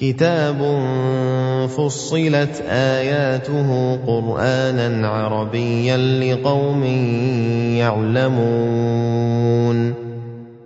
[0.00, 0.56] كتاب
[1.68, 6.84] فصلت آياته قرآنا عربيا لقوم
[7.80, 9.94] يعلمون.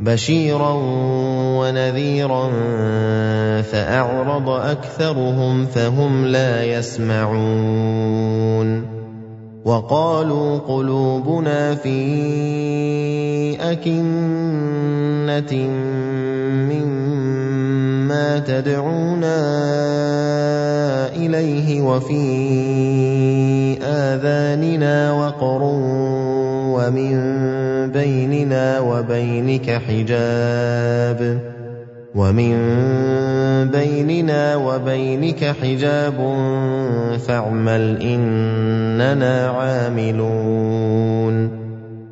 [0.00, 0.72] بشيرا
[1.58, 2.50] ونذيرا
[3.62, 8.08] فأعرض أكثرهم فهم لا يسمعون.
[9.64, 11.98] وقالوا قلوبنا في
[13.60, 15.52] أكنة
[16.68, 17.77] مما
[18.46, 19.38] تدعونا
[21.16, 22.22] إليه وفي
[23.82, 25.62] آذاننا وقر
[26.74, 27.12] ومن
[27.92, 31.38] بيننا وبينك حجاب
[32.14, 32.54] ومن
[33.70, 36.16] بيننا وبينك حجاب
[37.26, 40.88] فاعمل إننا عاملون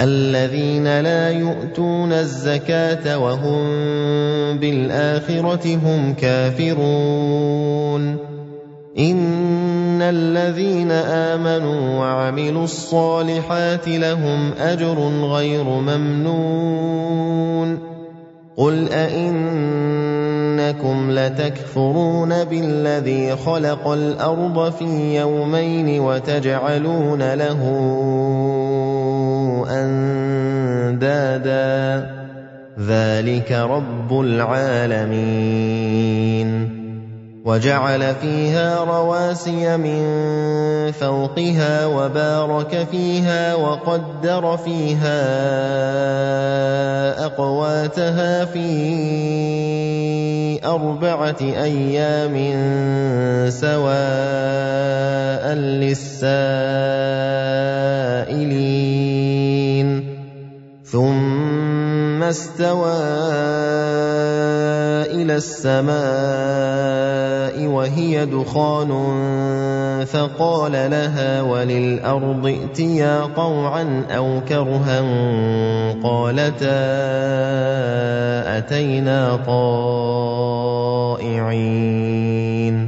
[0.00, 3.66] الذين لا يؤتون الزكاة وهم
[4.58, 8.16] بالآخرة هم كافرون.
[8.98, 17.18] إن الذين آمنوا وعملوا الصالحات لهم أجر غير ممنون.
[18.58, 19.50] قل أئنكم
[21.10, 27.62] لتكفرون بالذي خلق الأرض في يومين وتجعلون له
[29.66, 31.38] أندادا.
[32.88, 35.48] ذلك رب العالمين.
[37.44, 40.02] وجعل فيها رواسي من
[40.92, 45.24] فوقها وبارك فيها وقدر فيها
[47.24, 48.68] أقواتها في
[50.64, 52.36] أربعة أيام
[53.50, 53.88] سواء
[55.54, 56.18] للسائلين.
[60.92, 62.92] ثم استوى
[65.12, 65.98] إلى السماء
[67.66, 68.88] وهي دخان
[70.04, 75.00] فقال لها وللارض ائتيا طوعا أو كرها
[76.02, 76.78] قالتا
[78.58, 79.36] اتينا
[81.36, 82.87] طائعين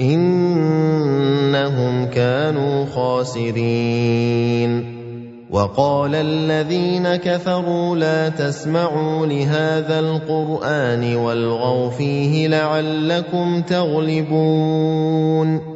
[0.00, 4.96] إنهم كانوا خاسرين.
[5.50, 15.75] وقال الذين كفروا لا تسمعوا لهذا القرآن والغوا فيه لعلكم تغلبون.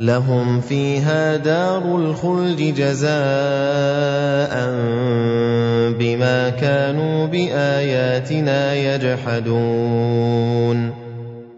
[0.00, 3.10] لهم فيها دار الخلد جزاء
[5.98, 10.20] بما كانوا بآياتنا يجحدون.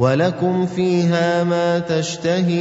[0.00, 2.60] ولكم فيها ما تشتهي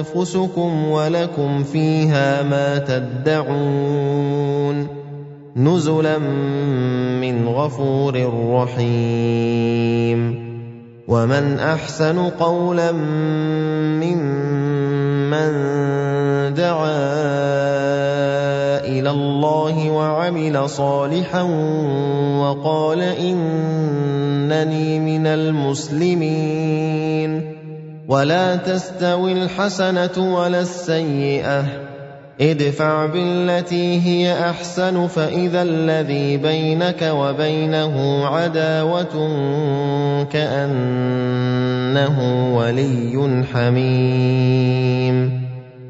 [0.00, 4.24] أنفسكم ولكم فيها ما تدعون
[5.56, 6.18] نزلا
[7.20, 10.44] من غفور رحيم
[11.08, 12.92] ومن أحسن قولا
[14.02, 15.52] ممن
[16.54, 17.83] دعا
[19.44, 21.42] الله وعمل صالحا
[22.40, 26.74] وقال إنني من المسلمين.
[28.08, 31.64] ولا تستوي الحسنة ولا السيئة.
[32.40, 39.28] ادفع بالتي هي أحسن فإذا الذي بينك وبينه عداوة
[40.32, 42.18] كأنه
[42.56, 45.43] ولي حميم.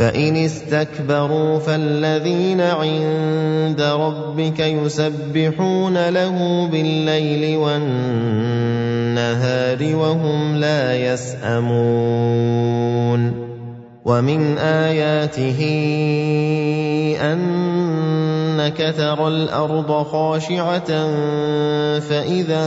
[0.00, 8.76] فان استكبروا فالذين عند ربك يسبحون له بالليل والنهار
[9.96, 12.30] وهم لا يسامون
[14.04, 15.60] ومن اياته
[17.20, 20.90] انك ترى الأرض خاشعه
[22.00, 22.66] فاذا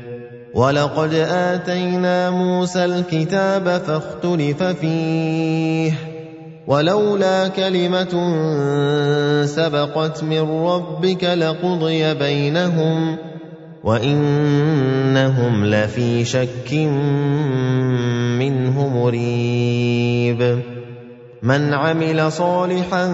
[0.53, 5.91] ولقد آتينا موسى الكتاب فاختلف فيه
[6.67, 8.13] ولولا كلمة
[9.45, 13.17] سبقت من ربك لقضي بينهم
[13.83, 16.73] وإنهم لفي شك
[18.39, 20.59] منه مريب
[21.41, 23.07] من عمل صالحا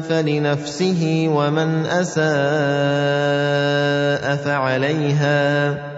[0.00, 2.28] فلنفسه ومن أساء
[4.36, 5.97] فعليها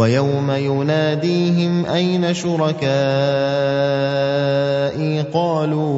[0.00, 2.80] ويوم يناديهم أين شركائي
[5.22, 5.90] قالوا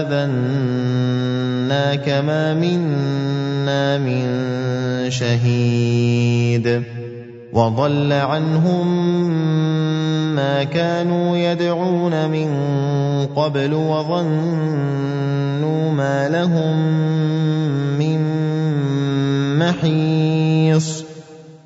[0.00, 0.88] اذناك
[2.08, 4.26] ما منا من
[5.10, 6.82] شهيد
[7.52, 8.86] وضل عنهم
[10.34, 12.50] ما كانوا يدعون من
[13.36, 14.80] قبل وظنوا
[15.92, 16.76] ما لهم
[17.98, 18.20] من
[19.58, 21.09] محيص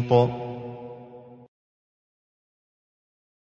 [0.00, 0.45] محيط